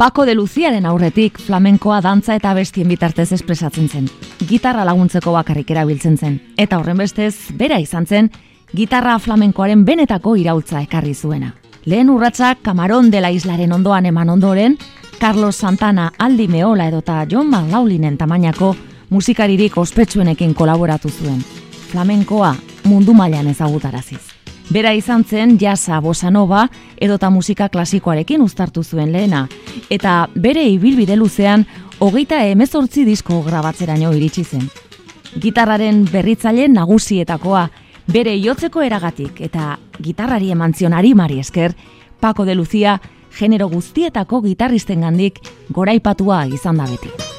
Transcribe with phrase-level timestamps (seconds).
[0.00, 4.06] Paco de Luciaren aurretik flamenkoa dantza eta bestien bitartez espresatzen zen.
[4.48, 6.38] Gitarra laguntzeko bakarrik erabiltzen zen.
[6.56, 8.30] Eta horren bestez, bera izan zen,
[8.72, 11.52] gitarra flamenkoaren benetako irautza ekarri zuena.
[11.84, 14.78] Lehen urratzak Camarón dela la Islaren ondoan eman ondoren,
[15.18, 18.74] Carlos Santana Aldi Meola edota John Van Laulinen tamainako
[19.10, 21.44] musikaririk ospetsuenekin kolaboratu zuen.
[21.92, 24.29] Flamenkoa mundu mailan ezagutaraziz.
[24.70, 26.66] Bera izan zen jasa bosanova
[27.02, 29.48] edota musika klasikoarekin uztartu zuen lehena.
[29.90, 31.64] Eta bere ibilbide luzean,
[31.98, 34.68] hogeita emezortzi disko grabatzeraino iritsi zen.
[35.42, 37.64] Gitarraren berritzaile nagusietakoa,
[38.14, 41.74] bere iotzeko eragatik eta gitarrari emantzion mari esker,
[42.20, 43.00] Paco de Lucia
[43.40, 47.29] genero guztietako gitarristen gandik goraipatua izan da beti.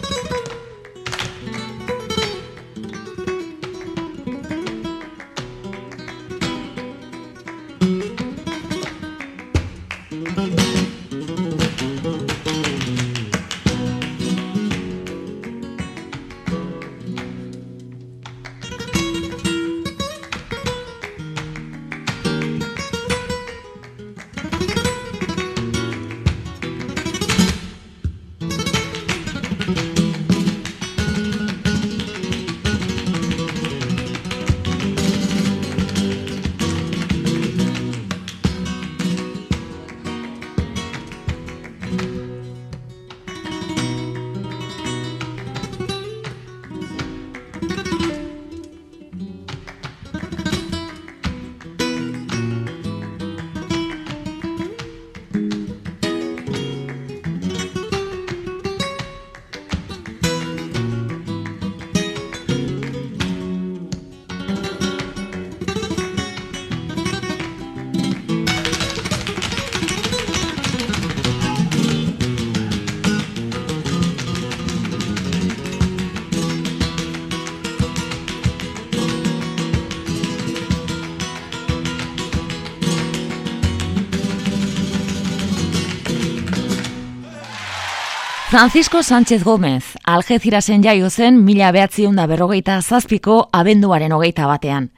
[88.51, 94.89] Francisco Sánchez Gómez, algezirazen jaio zen mila behatzion da berrogeita zazpiko abenduaren hogeita batean.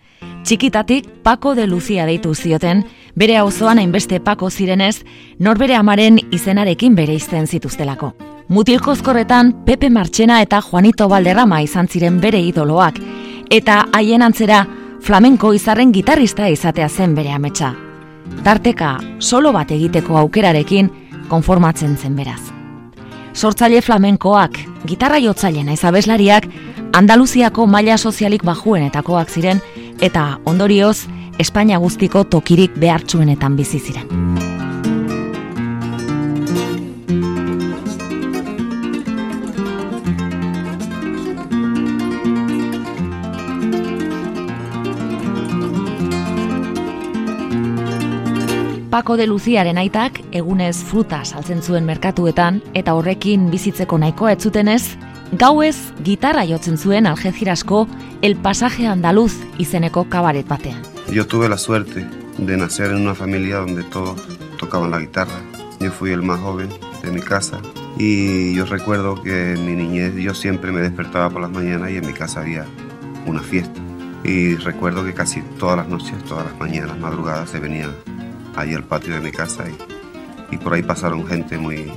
[0.41, 2.81] Txikitatik Paco de Lucia deitu zioten,
[3.13, 5.03] bere auzoan hainbeste Paco zirenez,
[5.37, 8.15] norbere amaren izenarekin bere izten zituztelako.
[8.49, 12.97] Mutilkozkorretan Pepe Martxena eta Juanito Balderrama izan ziren bere idoloak,
[13.53, 14.65] eta haien antzera
[14.99, 17.75] flamenko izarren gitarrista izatea zen bere ametsa.
[18.43, 20.89] Tarteka, solo bat egiteko aukerarekin,
[21.29, 22.52] konformatzen zen beraz
[23.33, 25.83] sortzaile flamenkoak, gitarra jotzaile naiz
[26.93, 29.59] Andaluziako maila sozialik bajuenetakoak ziren,
[29.99, 31.07] eta ondorioz,
[31.39, 34.51] Espainia guztiko tokirik behartzuenetan bizi ziren.
[48.93, 54.75] Paco de Luciaren aitak egunez fruta saltzen zuen merkatuetan eta horrekin bizitzeko nahikoa guitarra
[55.43, 57.87] gauez gitarra jotzen zuen algezirasko
[58.21, 60.79] El Pasaje Andaluz y izeneko cabaret batean.
[61.11, 62.05] Yo tuve la suerte
[62.37, 64.21] de nacer en una familia donde todos
[64.59, 65.41] tocaban la guitarra.
[65.79, 66.69] Yo fui el más joven
[67.01, 67.59] de mi casa
[67.97, 71.97] y yo recuerdo que en mi niñez yo siempre me despertaba por las mañanas y
[71.97, 72.65] en mi casa había
[73.25, 73.81] una fiesta.
[74.23, 77.89] Y recuerdo que casi todas las noches, todas las mañanas, madrugadas se venía
[78.55, 79.63] ahí al patio de mi casa
[80.51, 81.91] y, por ahí pasaron gente muy,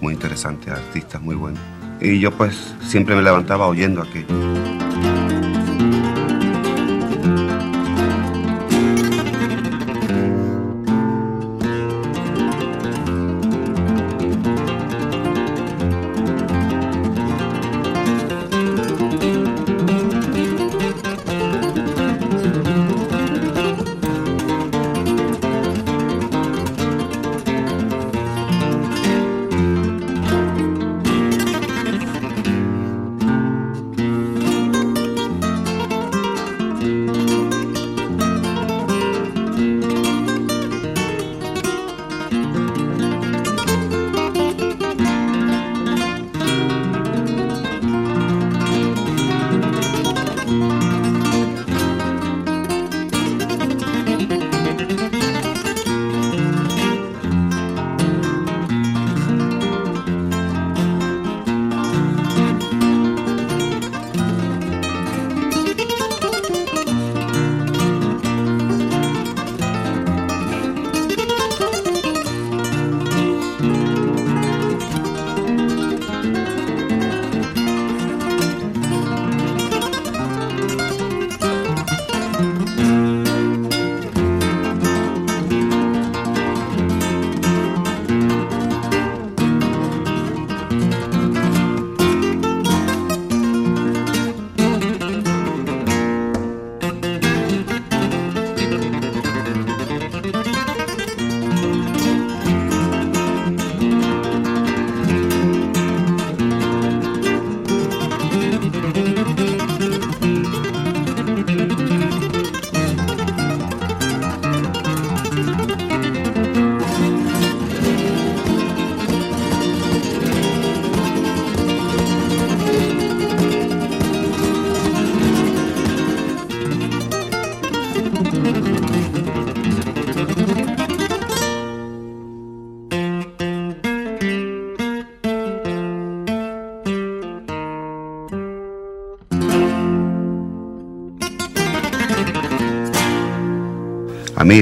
[0.00, 1.60] muy interesante, artistas muy buenos.
[2.00, 4.26] Y yo pues siempre me levantaba oyendo aquello.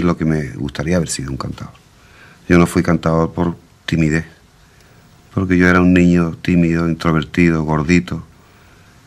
[0.04, 1.74] lo que me gustaría haber sido un cantador.
[2.48, 3.56] Yo no fui cantador por
[3.86, 4.24] timidez,
[5.34, 8.24] porque yo era un niño tímido, introvertido, gordito,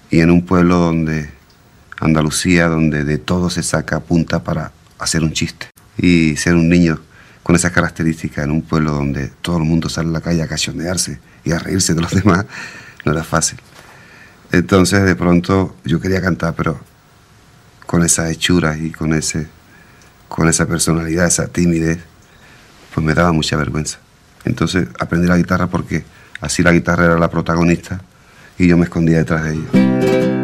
[0.09, 1.29] y en un pueblo donde,
[1.99, 5.67] Andalucía, donde de todo se saca punta para hacer un chiste.
[5.97, 6.99] Y ser un niño
[7.43, 10.47] con esas características en un pueblo donde todo el mundo sale a la calle a
[10.47, 12.45] cachonearse y a reírse de los demás,
[13.05, 13.59] no era fácil.
[14.51, 16.79] Entonces de pronto yo quería cantar, pero
[17.85, 19.47] con esas hechura y con ese
[20.31, 21.99] con esa personalidad, esa timidez,
[22.93, 23.99] pues me daba mucha vergüenza.
[24.45, 26.05] Entonces aprendí la guitarra porque
[26.39, 28.01] así la guitarra era la protagonista
[28.57, 30.40] y yo me escondía detrás de ella.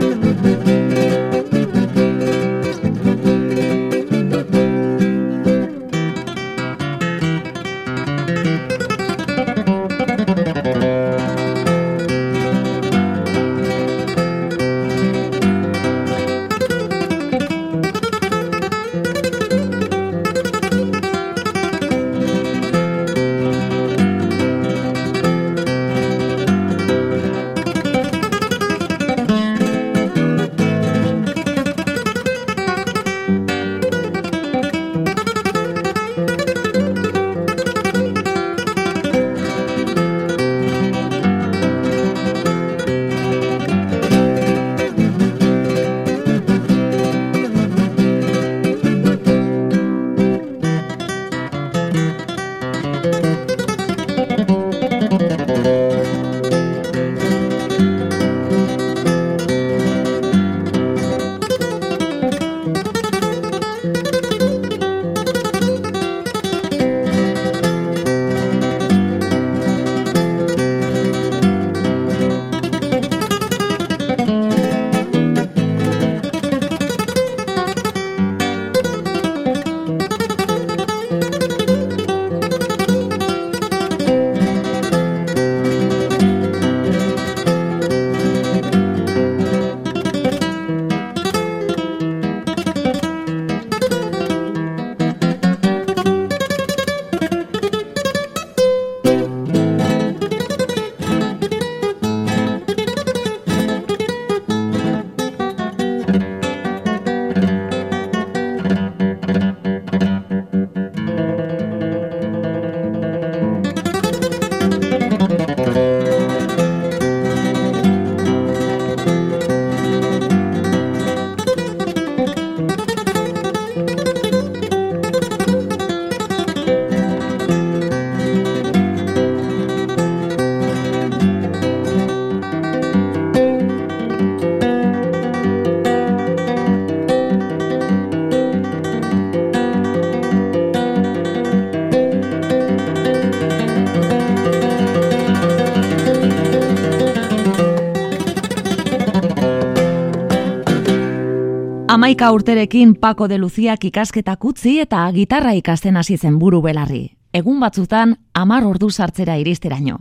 [152.17, 157.11] Amaika urterekin Paco de Lucía ikasketa kutzi eta gitarra ikasten hasi zen buru belarri.
[157.37, 159.99] Egun batzutan, amar ordu sartzera iristeraino.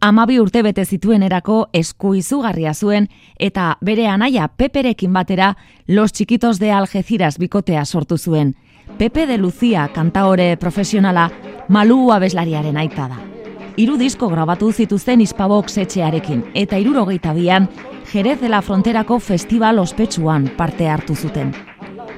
[0.00, 5.52] Amabi urte bete zituen erako esku izugarria zuen eta bere anaia peperekin batera
[5.86, 8.54] los txikitos de algeziras bikotea sortu zuen.
[8.96, 11.28] Pepe de Lucía kanta hore profesionala
[11.68, 13.29] malu abeslariaren aita da.
[13.78, 17.66] Hiru disko grabatu zituzten Hispabox etxearekin eta 62an
[18.10, 21.52] Jerez de la Fronterako festival ospetsuan parte hartu zuten.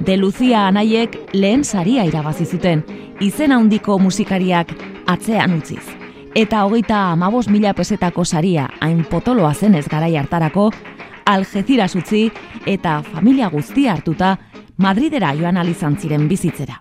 [0.01, 2.85] De Lucía anaiek lehen saria irabazi zuten,
[3.21, 4.73] izen handiko musikariak
[5.07, 5.83] atzean utziz.
[6.35, 10.71] Eta hogeita amabos mila pesetako saria hain potoloa zenez garai hartarako,
[11.27, 12.31] Algezira zutzi
[12.67, 14.33] eta familia guztia hartuta
[14.77, 16.81] Madridera joan alizan ziren bizitzera.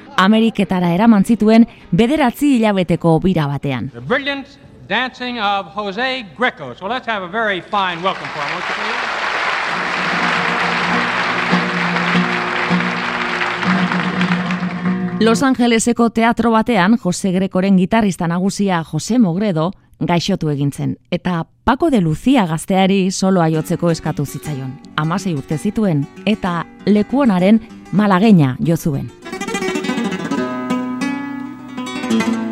[0.19, 3.91] Ameriketara eraman zituen bederatzi hilabeteko bira batean.
[15.21, 22.01] Los Angeleseko teatro batean Jose Grekoren gitarrista nagusia Jose Mogredo gaixotu egintzen eta Paco de
[22.01, 24.73] Lucía gazteari solo aiotzeko eskatu zitzaion.
[24.95, 29.11] 16 urte zituen eta lekuonaren malagena jo zuen.
[32.13, 32.50] Thank you.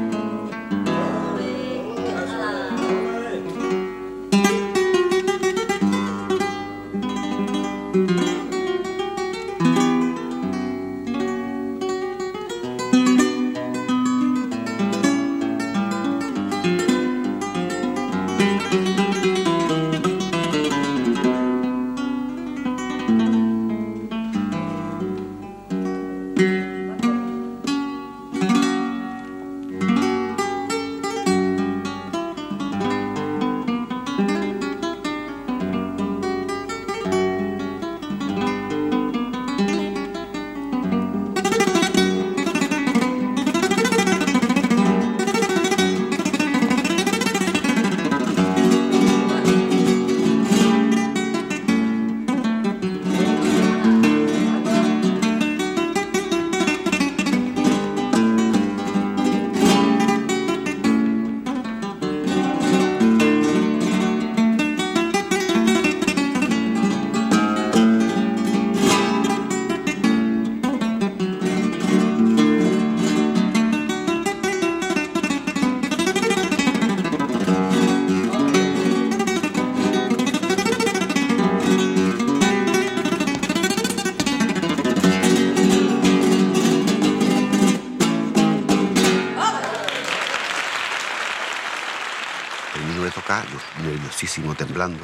[94.19, 94.99] muchísimo temblando,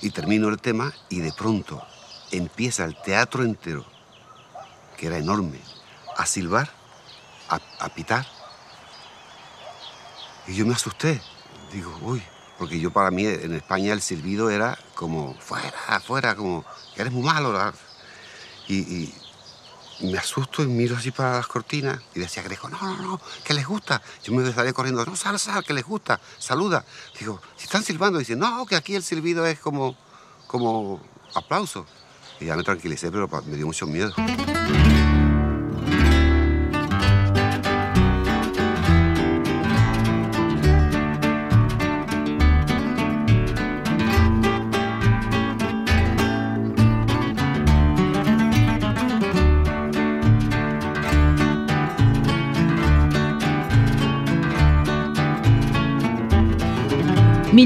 [0.00, 1.84] y termino el tema y de pronto
[2.30, 3.84] empieza el teatro entero,
[4.96, 5.58] que era enorme,
[6.16, 6.70] a silbar,
[7.48, 8.24] a, pitar.
[10.46, 11.20] Y yo me asusté,
[11.72, 12.22] digo, uy,
[12.60, 17.12] porque yo para mí en España el silbido era como, fuera, fuera, como, que eres
[17.12, 17.52] muy malo.
[18.68, 19.14] Y, y
[20.02, 23.54] me asusto y miro así para las cortinas y decía Grejo, no, no, no, que
[23.54, 24.00] les gusta.
[24.24, 26.84] Yo me salía corriendo, no, sal, sal, que les gusta, saluda.
[27.18, 29.96] Digo, si están silbando, dice, no, que aquí el silbido es como,
[30.46, 31.00] como
[31.34, 31.86] aplauso.
[32.40, 34.12] Y ya me tranquilicé, pero me dio mucho miedo.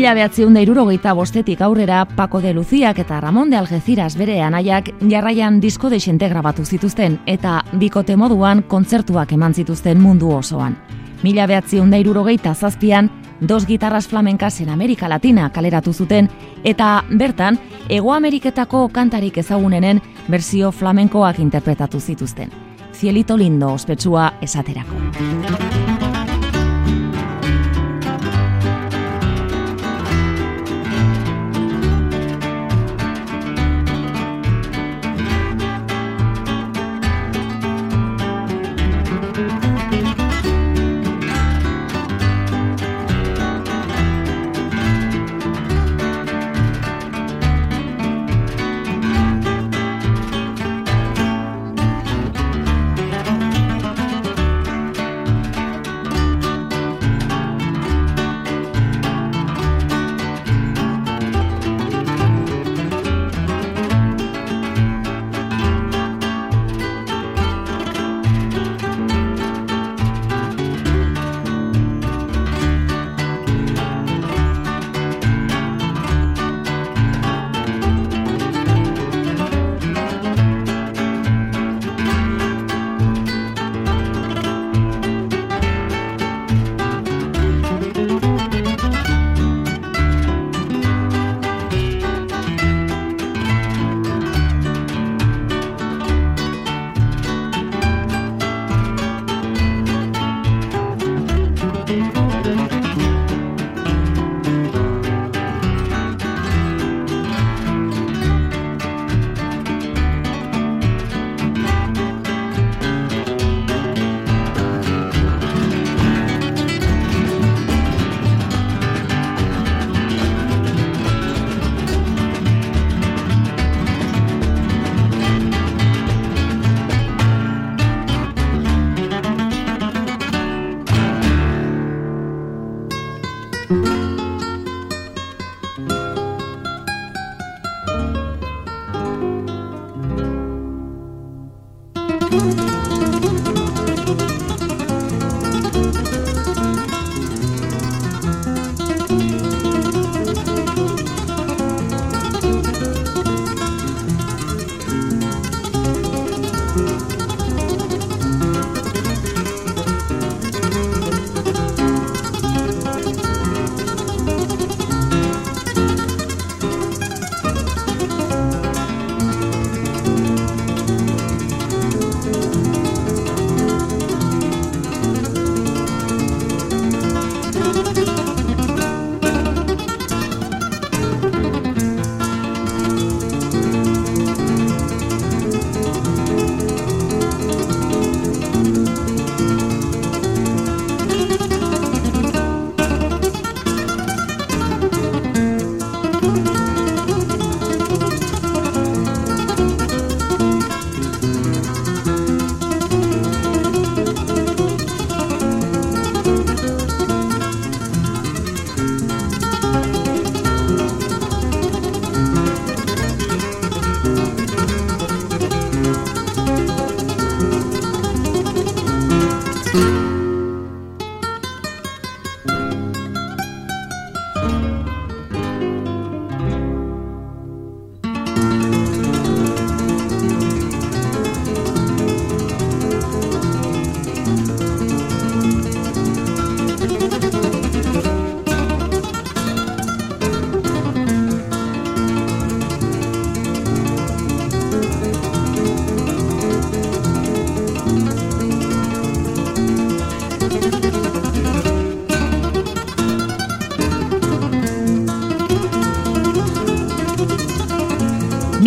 [0.04, 5.56] Mila behatziunda irurogeita bostetik aurrera, Paco de Luziak eta Ramon de Algeziras bere anaiak jarraian
[5.62, 10.76] disko de xente grabatu zituzten eta bikote moduan kontzertuak eman zituzten mundu osoan.
[11.23, 13.08] Mila behatziunda irurogeita zazpian,
[13.40, 16.28] dos gitarras flamenkasen Amerika Latina kaleratu zuten
[16.64, 17.56] eta bertan,
[17.88, 22.50] Ego Ameriketako kantarik ezagunenen versio flamenkoak interpretatu zituzten.
[22.92, 25.63] Cielito Zielito lindo ospetsua esaterako.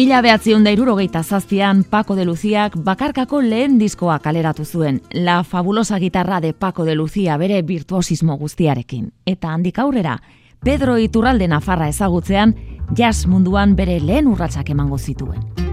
[0.08, 6.00] Mila behatzion da irurogeita zaztian Paco de Luziak bakarkako lehen diskoa kaleratu zuen, la fabulosa
[6.00, 9.10] gitarra de Paco de Lucia bere virtuosismo guztiarekin.
[9.26, 10.16] Eta handik aurrera,
[10.64, 12.56] Pedro Iturralde Nafarra ezagutzean,
[12.96, 15.66] jazz munduan bere lehen urratsak emango zituen.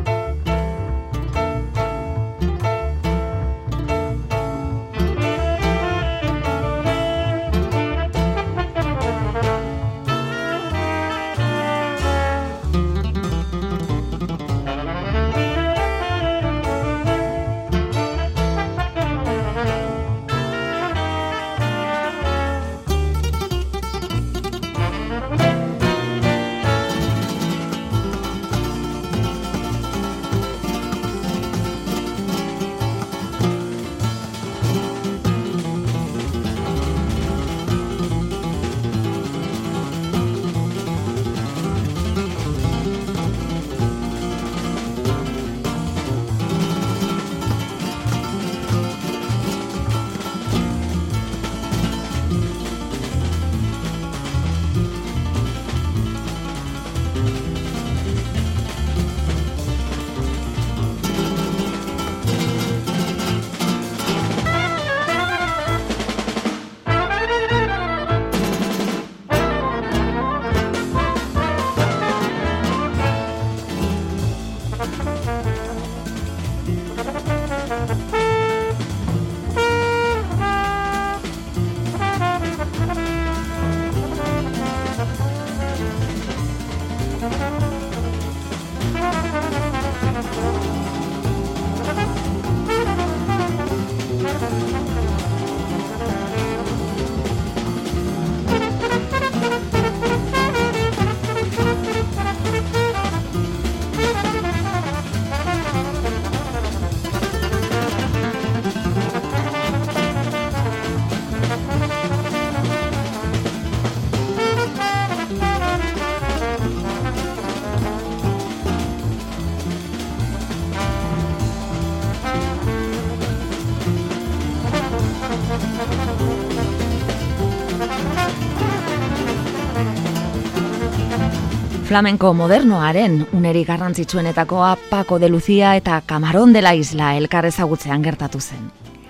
[131.95, 138.41] flamenko modernoaren uneri garrantzitsuenetakoa Paco de Lucía eta Camarón de la Isla elkar ezagutzean gertatu
[138.43, 138.65] zen.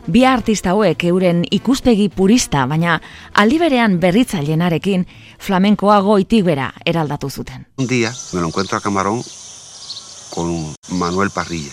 [0.05, 2.99] Bi artista hauek euren ikuspegi purista, baina
[3.41, 5.07] aldi berean berritzailenarekin
[5.41, 7.65] flamenkoa goitik bera eraldatu zuten.
[7.79, 9.23] Un día me lo encuentro a Camarón
[10.35, 11.73] con Manuel Parrilla.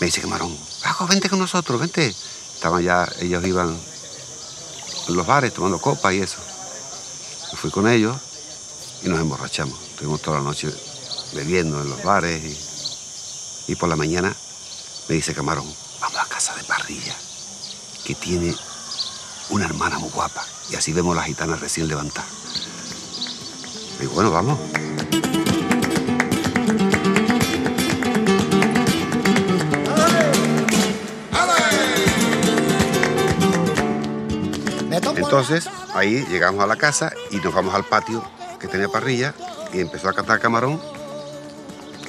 [0.00, 5.52] Me dice Camarón, "Paco, vente con nosotros, vente." Estaban ya ellos iban a los bares
[5.52, 6.38] tomando copa y eso.
[7.54, 8.27] Fui con ellos
[9.04, 9.78] y nos emborrachamos.
[9.90, 10.68] Estuvimos toda la noche
[11.34, 14.34] bebiendo en los bares y, por la mañana
[15.08, 15.66] me dice Camarón,
[16.00, 17.14] vamos a casa de parrilla,
[18.04, 18.54] que tiene
[19.50, 22.26] una hermana muy guapa y así vemos a la gitana recién levantada.
[24.00, 24.58] Y bueno, vamos.
[35.16, 38.24] Entonces, ahí llegamos a la casa y nos vamos al patio
[38.58, 39.34] que tenía parrilla
[39.72, 40.80] y empezó a cantar camarón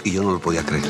[0.04, 0.84] y yo no lo podía creer.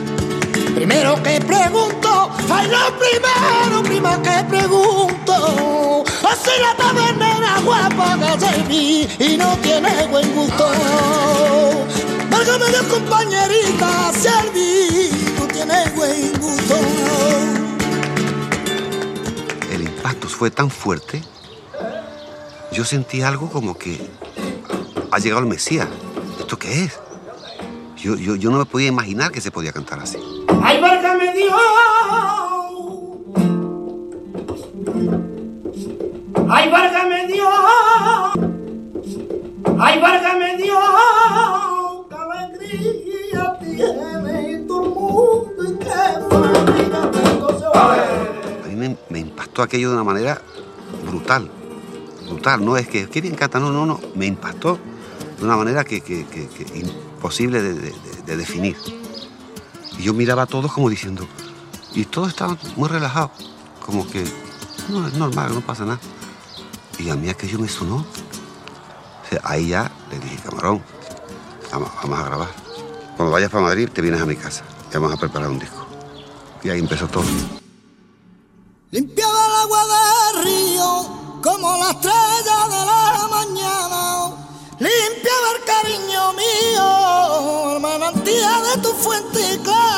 [0.76, 8.64] Primero que pregunto, ay lo primero, prima que pregunto, o si la tabernera guapa de
[8.64, 10.70] mí y no tiene buen gusto.
[12.30, 16.76] Válgame de compañerita, Servi, no tiene buen gusto.
[19.74, 21.22] El impacto fue tan fuerte,
[22.72, 24.00] yo sentí algo como que
[25.12, 25.88] ha llegado el Mesías.
[26.40, 27.00] ¿Esto qué es?
[27.98, 30.18] Yo, yo, no me podía imaginar que se podía cantar así.
[30.64, 31.50] ¡Ay, me ¡Ay, me
[36.52, 37.24] ¡Ay, válgame
[40.38, 40.60] me
[47.74, 48.76] A mí
[49.10, 50.42] me, impactó aquello de una manera
[51.08, 51.50] brutal.
[52.28, 54.80] Brutal, no es que, qué bien canta, no, no, no, me impactó
[55.40, 55.98] de una manera que,
[56.74, 58.76] imposible de, definir.
[59.98, 61.28] Y yo miraba a todos como diciendo,
[61.94, 63.32] y todos estaban muy relajados,
[63.86, 64.24] como que
[64.90, 66.00] no es normal, no pasa nada.
[66.98, 67.98] Y a mí aquello me sonó.
[68.06, 70.84] O sea, ahí ya le dije, camarón,
[71.72, 72.50] vamos, a grabar.
[73.16, 75.86] Cuando vayas para Madrid, te vienes a mi casa y vamos a preparar un disco.
[76.64, 77.24] Y ahí empezó todo.
[78.92, 79.84] Limpiaba el agua
[80.34, 83.89] del río como la estrella de la mañana
[84.80, 89.89] limpia del cariño mío, manantía de tu fuente clara.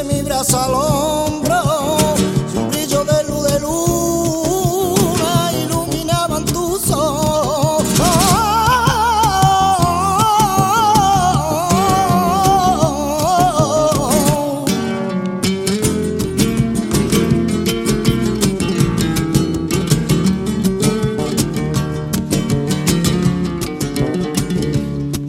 [0.00, 1.96] En mi brazo al hombro
[2.52, 7.90] Su brillo de luz de luna iluminaban tus ojos.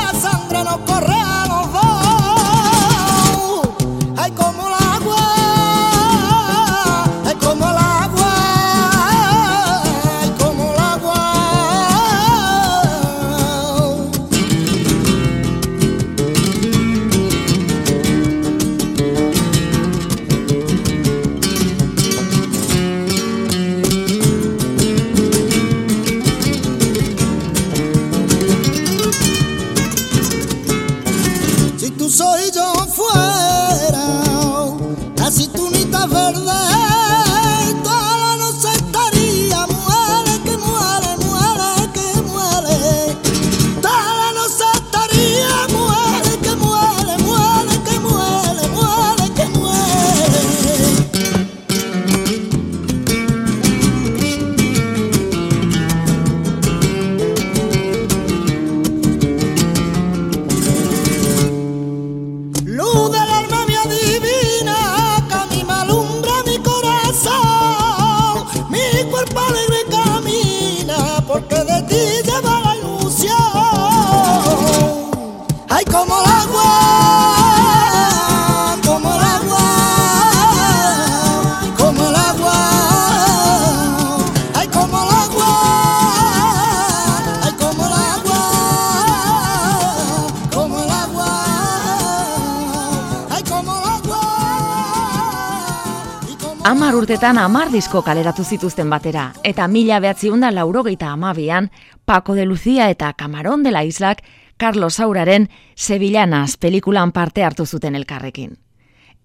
[96.68, 101.70] Amar urtetan amar disko kaleratu zituzten batera, eta mila behatziun laurogeita amabian,
[102.04, 104.22] Paco de Lucía eta Camarón de la Islak,
[104.58, 108.58] Carlos Sauraren Sevillanas pelikulan parte hartu zuten elkarrekin.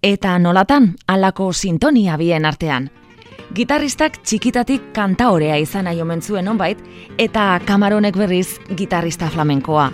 [0.01, 2.89] Eta nolatan, alako sintonia bien artean.
[3.53, 6.47] Gitarristak txikitatik kanta horea izan nahi omen zuen
[7.17, 9.91] eta kamaronek berriz gitarrista flamenkoa.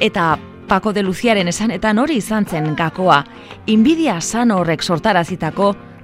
[0.00, 3.24] Eta Paco de Luciaren esanetan hori izan zen gakoa,
[3.64, 5.76] inbidia sano horrek sortarazitako,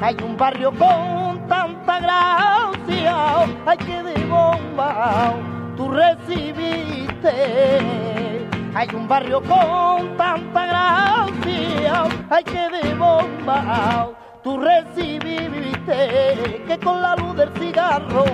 [0.00, 3.34] hay un barrio con tanta gracia,
[3.66, 5.32] hay que de bomba
[5.76, 8.48] tú recibiste.
[8.74, 14.10] Hay un barrio con tanta gracia, hay que de bomba
[14.44, 18.24] tú recibiste, que con la luz del cigarro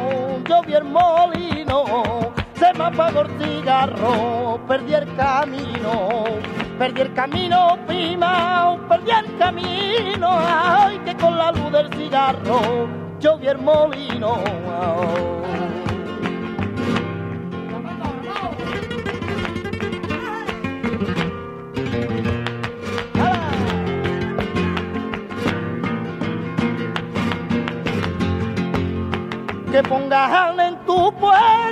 [0.47, 1.85] yo vi el molino
[2.59, 6.25] se me apagó el cigarro, perdí el camino,
[6.79, 12.89] perdí el camino, prima, perdí el camino, ay, que con la luz del cigarro
[13.21, 14.41] yo vi el molino.
[29.71, 31.66] Que pongas en tu pueblo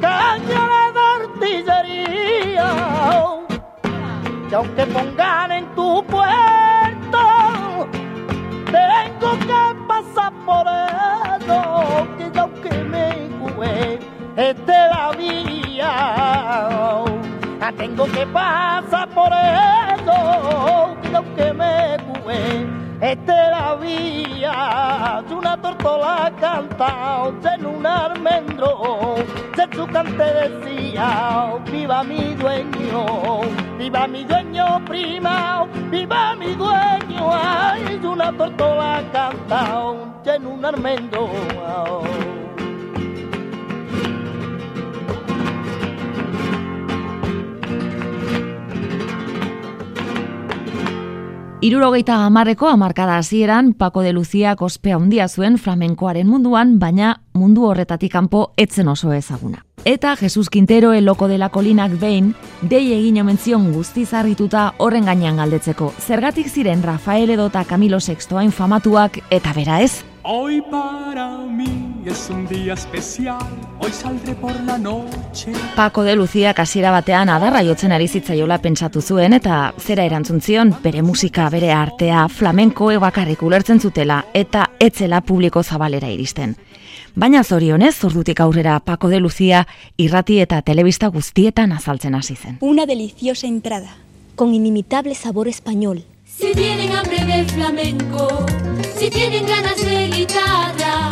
[0.00, 0.94] cañones
[1.44, 2.70] de artillería,
[4.48, 7.88] que aunque pongan en tu puerto,
[8.70, 10.66] tengo que pasar por
[11.38, 13.14] eso, que que me
[14.36, 22.34] esta este la vía, ah, tengo que pasar por eso, que que me esta
[23.00, 25.22] este la vía,
[25.76, 29.16] canto la canta en un armendro
[29.56, 33.06] se su cante decía, oh, viva mi dueño,
[33.78, 39.82] viva mi dueño prima, viva mi dueño, hay una tortola canta
[40.32, 41.28] en un almendro.
[41.60, 42.43] Oh".
[51.64, 58.12] Irurogeita amarreko amarkada hasieran Paco de Lucia kospea handia zuen flamenkoaren munduan, baina mundu horretatik
[58.12, 59.62] kanpo etzen oso ezaguna.
[59.86, 61.38] Eta Jesus Quintero el loco de
[61.98, 62.34] behin,
[62.68, 65.94] dei egin omentzion guzti zarrituta horren gainean galdetzeko.
[66.06, 70.02] Zergatik ziren Rafael edota Camilo VI infamatuak, famatuak eta bera ez?
[70.26, 73.44] Hoy para mí es un día especial,
[73.78, 75.52] hoy saldré por la noche.
[75.76, 80.72] Paco de Lucía kasiera batean adarraiotzen jotzen ari zitzaiola pentsatu zuen eta zera erantzun zion
[80.82, 86.56] bere musika, bere artea, flamenko bakarrik ulertzen zutela eta etzela publiko zabalera iristen.
[87.14, 89.66] Baina zorionez, zordutik aurrera Paco de Lucía
[89.98, 92.56] irrati eta telebista guztietan azaltzen hasi zen.
[92.60, 93.98] Una deliciosa entrada,
[94.36, 98.28] con inimitable sabor español, Si tienen hambre de flamenco,
[98.98, 101.08] si tienen ganas de guitarra,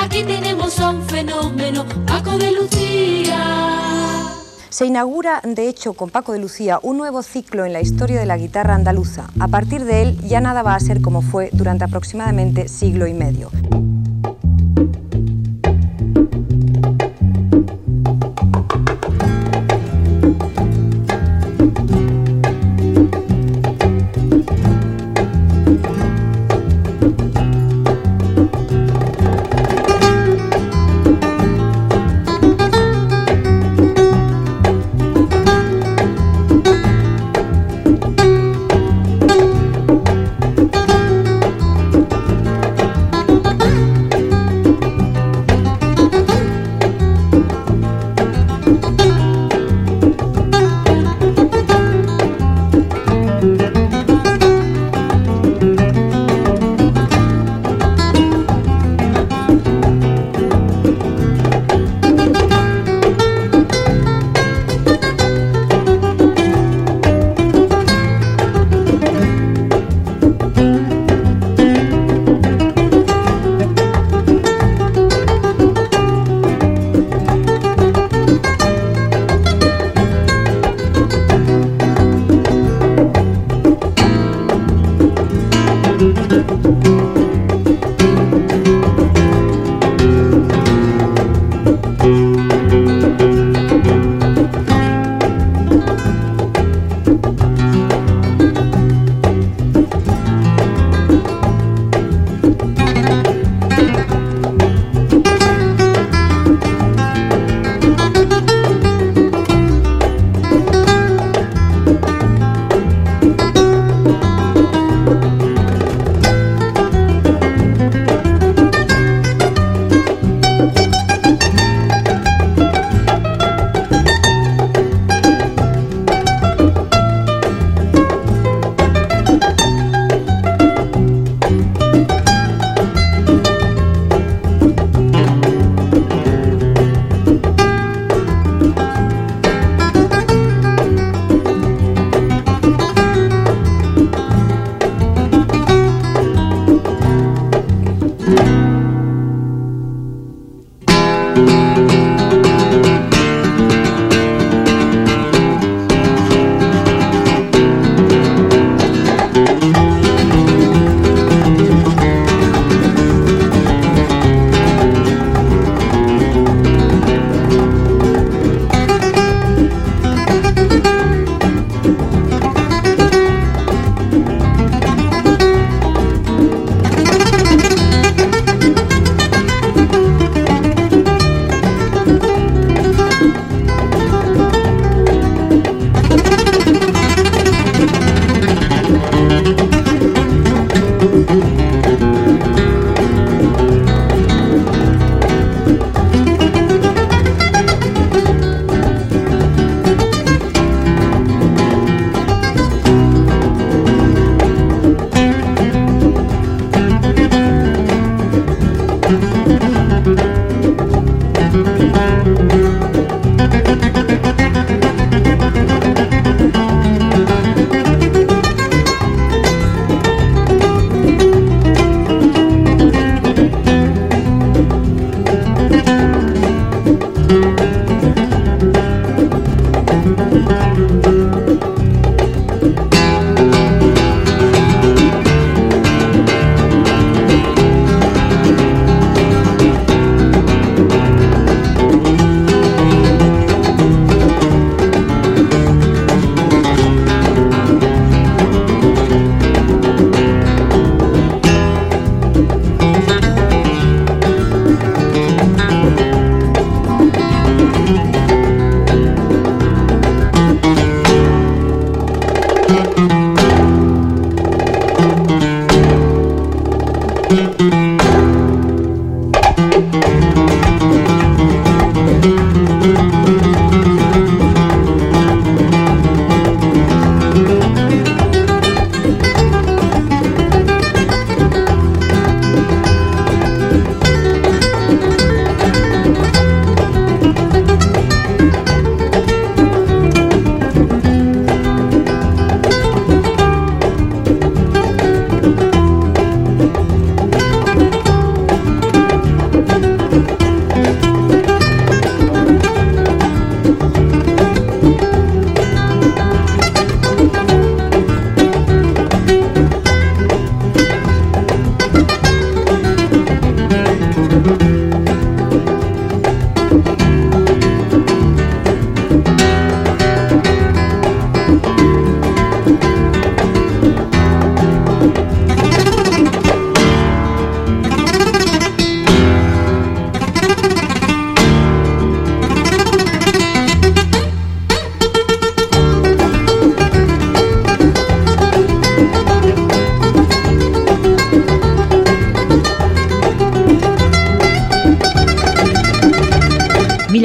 [0.00, 4.32] aquí tenemos a un fenómeno, Paco de Lucía.
[4.68, 8.26] Se inaugura, de hecho, con Paco de Lucía un nuevo ciclo en la historia de
[8.26, 9.26] la guitarra andaluza.
[9.40, 13.12] A partir de él ya nada va a ser como fue durante aproximadamente siglo y
[13.14, 13.50] medio.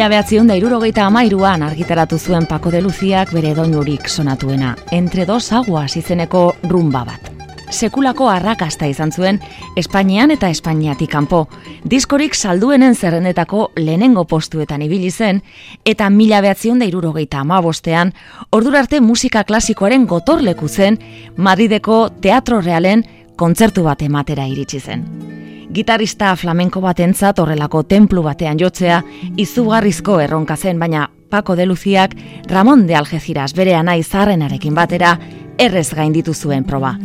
[0.05, 5.47] mila behatzion da irurogeita amairuan argitaratu zuen Pako de Luziak bere edonurik sonatuena, entre dos
[5.51, 7.31] aguas izeneko rumba bat.
[7.71, 9.39] Sekulako arrakasta izan zuen,
[9.75, 11.47] Espainian eta Espainiatik kanpo,
[11.83, 15.41] diskorik salduenen zerrendetako lehenengo postuetan ibili zen,
[15.85, 18.13] eta mila behatzion da irurogeita amabostean,
[18.51, 20.99] ordura arte musika klasikoaren gotorleku zen,
[21.35, 25.34] Madrideko Teatro Realen kontzertu bat ematera iritsi Zen
[25.73, 29.01] gitarista flamenko batentzat horrelako tenplu batean jotzea,
[29.37, 32.15] izugarrizko erronka zen baina Paco de Luziak
[32.51, 35.15] Ramon de Algeziras bere anai zarrenarekin batera
[35.57, 36.95] errez gainditu zuen proba.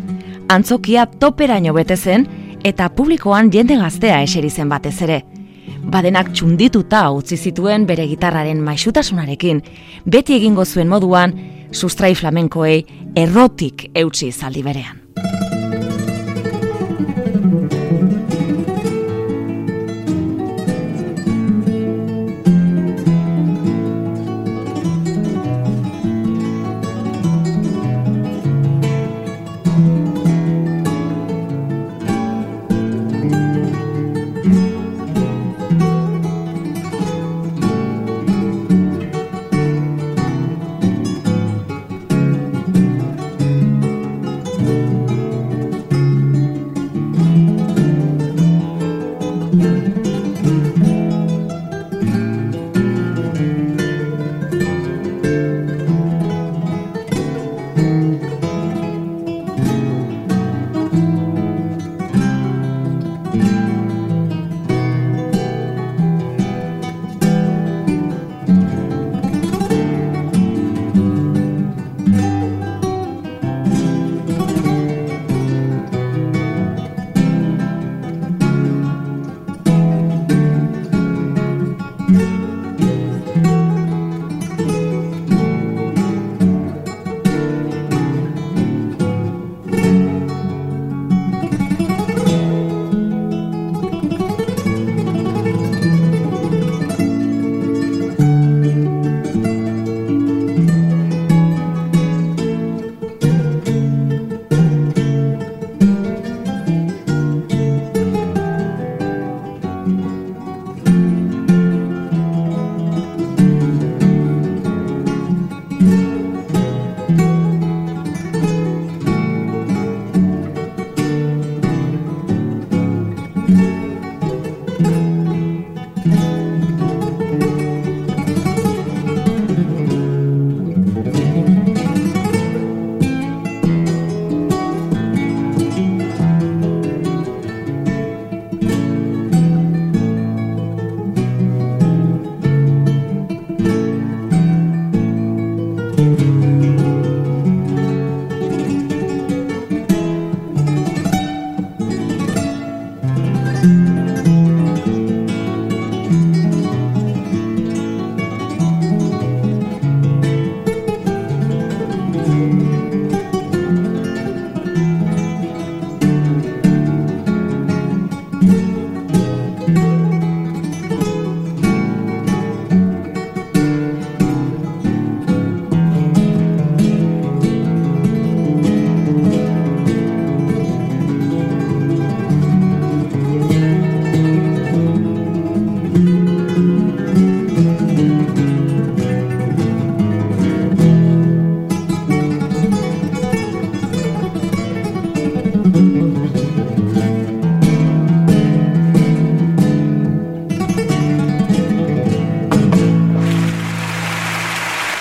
[0.49, 2.27] Antzokia topera bete zen
[2.65, 5.23] eta publikoan jende gaztea eseri zen batez ere.
[5.85, 9.63] Badenak txundituta utzi zituen bere gitarraren maixutasunarekin,
[10.05, 11.33] beti egingo zuen moduan,
[11.73, 12.85] sustrai flamenkoei
[13.17, 15.00] errotik eutsi zaldi berean.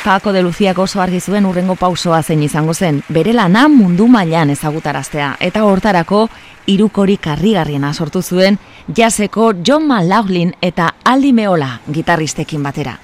[0.09, 4.49] Jako de Lucía oso argi zuen urrengo pausoa zein izango zen, bere lana mundu mailan
[4.49, 6.29] ezagutaraztea, eta hortarako
[6.65, 8.57] irukori karrigarriena sortu zuen
[8.89, 12.97] jaseko John McLaughlin eta Aldi Meola gitarristekin batera.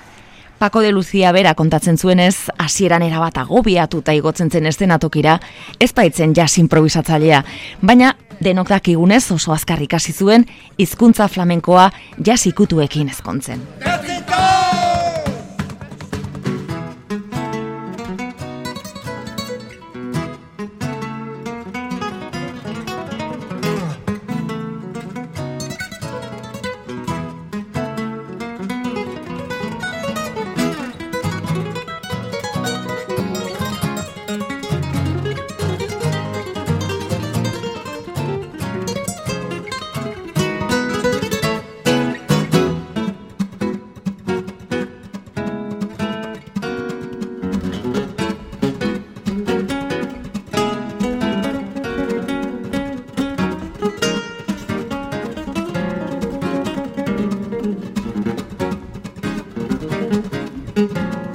[0.58, 5.39] Paco de Lucía bera kontatzen zuenez, hasieran erabata gobiatuta igotzen zen estenatokira,
[5.80, 7.43] ez baitzen jas improvisatzailea,
[7.82, 10.47] baina denok dakigunez oso azkar ikasi zuen
[10.80, 13.62] hizkuntza flamenkoa jas ikutuekin ezkontzen.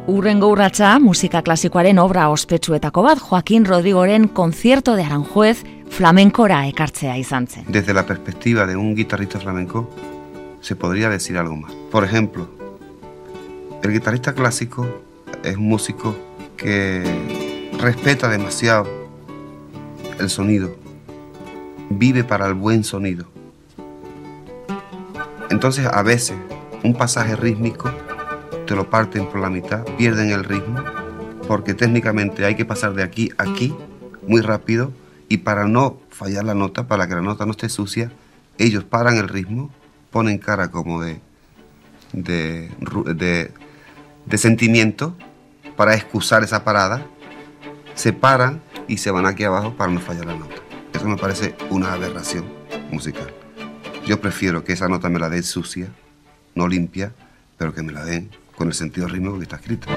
[0.08, 7.24] Urrengo música musika klasikoaren obra ospetsuetako bat Joaquín Rodrigoren concierto de Aranjuez flamencora ekartzea y
[7.24, 7.64] Sánchez.
[7.68, 9.90] Desde la perspectiva de un guitarrista flamenco
[10.62, 11.74] se podría decir algo más.
[11.92, 12.48] Por ejemplo,
[13.82, 14.86] el guitarrista clásico
[15.44, 16.16] es un músico
[16.56, 18.86] que respeta demasiado
[20.20, 20.76] el sonido,
[21.90, 23.26] vive para el buen sonido.
[25.50, 26.38] Entonces a veces
[26.84, 27.90] un pasaje rítmico
[28.66, 30.80] te lo parten por la mitad, pierden el ritmo,
[31.48, 33.74] porque técnicamente hay que pasar de aquí a aquí
[34.28, 34.92] muy rápido
[35.30, 38.12] y para no fallar la nota, para que la nota no esté sucia,
[38.58, 39.70] ellos paran el ritmo,
[40.12, 41.20] ponen cara como de,
[42.14, 43.50] de,
[44.36, 45.16] sentimiento
[45.76, 47.06] para excusar esa parada,
[47.94, 50.56] se paran y se van aquí abajo para no fallar la nota.
[50.94, 52.46] Eso me parece una aberración
[52.92, 53.32] musical.
[54.08, 55.88] Yo prefiero que esa nota me la den sucia,
[56.56, 57.12] no limpia,
[57.58, 59.88] pero que me la den con el sentido rítmico que está escrito.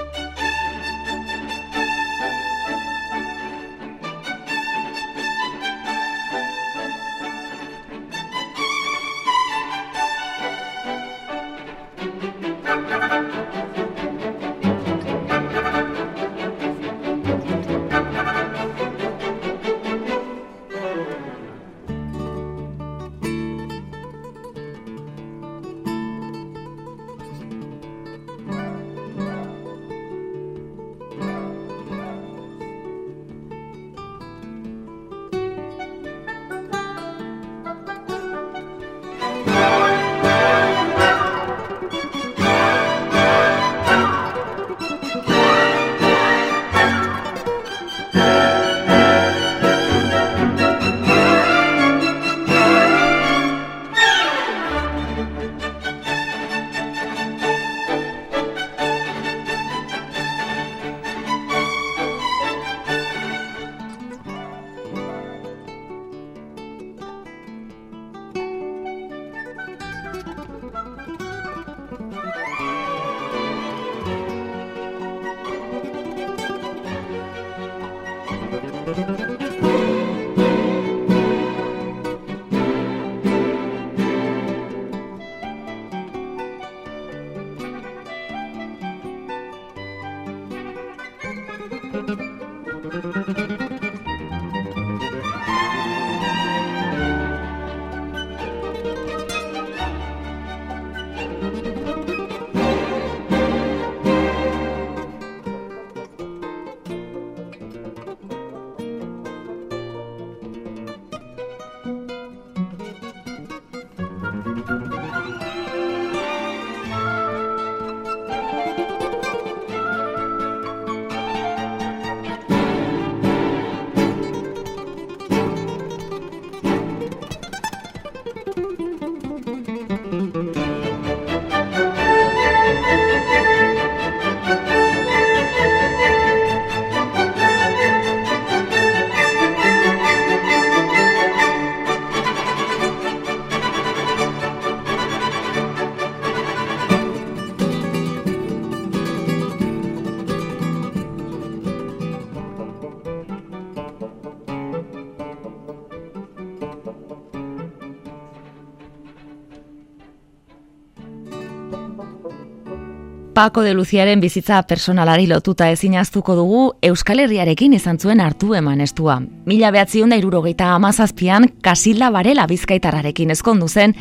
[163.39, 168.81] Pako de Luciaren bizitza personalari lotuta ezin aztuko dugu Euskal Herriarekin izan zuen hartu eman
[168.83, 169.21] estua.
[169.47, 173.95] Mila behatziun da irurogeita amazazpian Kasilda Barela bizkaitararekin ezkondu zen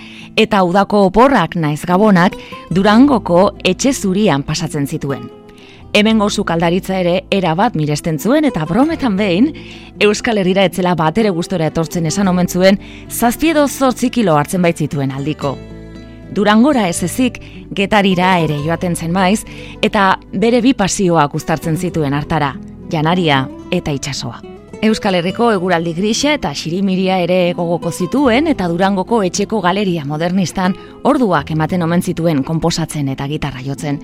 [0.45, 2.33] eta udako oporrak naiz gabonak
[2.73, 5.29] Durangoko etxe zurian pasatzen zituen.
[5.93, 9.51] Hemengo gozu kaldaritza ere erabat miresten zuen eta brometan behin
[9.99, 15.57] Euskal Herriera etzela batere gustora etortzen esan omen zuen zazpiedo zortzikilo hartzen baitzituen aldiko.
[16.33, 17.37] Durangora ez ezik,
[17.71, 19.45] getarira ere joaten zen maiz,
[19.81, 22.53] eta bere bi pasioak uztartzen zituen hartara,
[22.91, 24.41] janaria eta itsasoa.
[24.77, 30.75] Euskal Herriko eguraldi grisa eta xirimiria ere gogoko zituen eta Durangoko etxeko galeria modernistan
[31.09, 33.97] orduak ematen omen zituen konposatzen eta gitarra jotzen.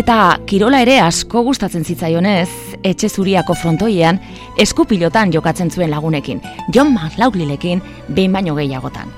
[0.00, 0.16] Eta
[0.50, 2.48] kirola ere asko gustatzen zitzaionez,
[2.82, 4.18] etxe zuriako frontoian
[4.58, 6.42] eskupilotan jokatzen zuen lagunekin,
[6.74, 9.14] John Maglaudlilekin, behin baino gehiagotan.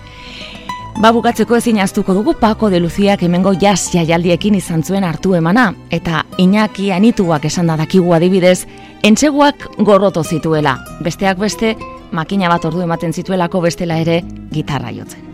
[0.99, 5.68] Ba bukatzeko ezin aztuko dugu Pako de Luziak emengo jaz jaialdiekin izan zuen hartu emana,
[5.94, 8.66] eta inaki anituak esan da dakigu adibidez,
[9.07, 10.74] entseguak gorroto zituela.
[11.07, 11.76] Besteak beste,
[12.11, 14.20] makina bat ordu ematen zituelako bestela ere
[14.51, 15.28] gitarra jotzen.